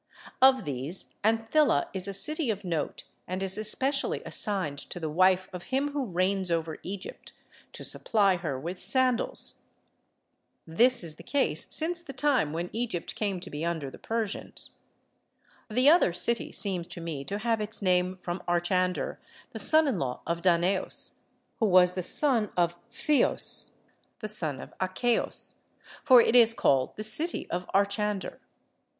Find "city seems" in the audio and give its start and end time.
16.13-16.87